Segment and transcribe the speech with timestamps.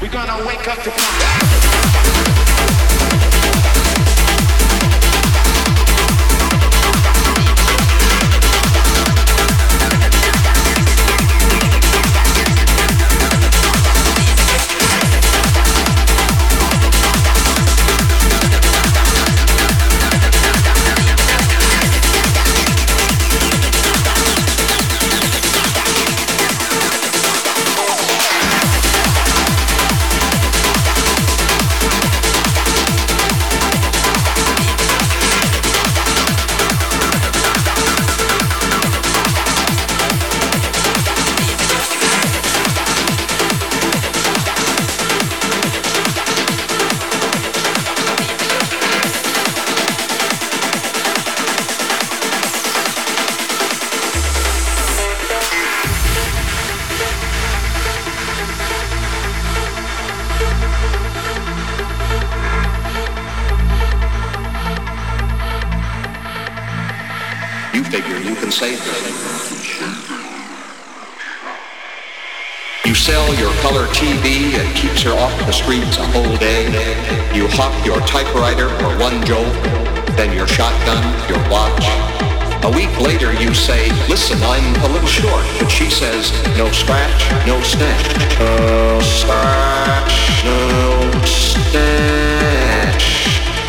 [0.00, 2.29] We're gonna wake up to come.
[75.70, 76.66] Streets a whole day.
[77.32, 79.46] You hawk your typewriter for one jolt,
[80.16, 80.98] then your shotgun,
[81.30, 81.86] your watch.
[82.64, 85.44] A week later you say, listen, I'm a little short.
[85.60, 88.18] But she says, no scratch, no snatch.
[88.40, 93.06] No scratch, no snatch.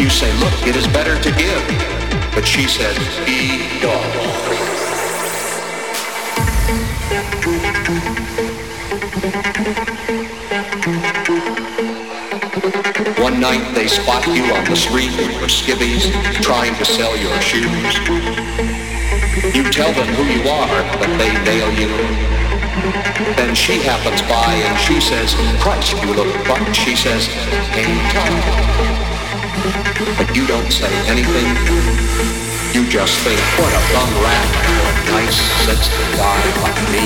[0.02, 1.62] You say, look, it is better to give.
[2.34, 2.98] But she says,
[3.28, 4.32] be gone.
[13.22, 16.12] One night they spot you on the street with your skivvies,
[16.42, 17.94] trying to sell your shoes.
[19.54, 21.94] You tell them who you are, but they nail you.
[23.38, 26.76] Then she happens by and she says, Christ, you look butt.
[26.76, 27.28] She says,
[27.78, 28.42] hey, Tom.
[30.18, 31.46] But you don't say anything.
[32.74, 34.50] You just think, what a bum rat,
[34.82, 37.06] what nice, sensitive guy like me.